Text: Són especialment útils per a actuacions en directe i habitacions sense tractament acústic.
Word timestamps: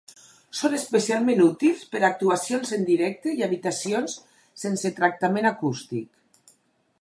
Són 0.59 0.75
especialment 0.75 1.43
útils 1.47 1.83
per 1.91 2.01
a 2.01 2.07
actuacions 2.07 2.73
en 2.77 2.87
directe 2.87 3.35
i 3.41 3.45
habitacions 3.49 4.17
sense 4.63 4.93
tractament 5.01 5.51
acústic. 5.53 6.53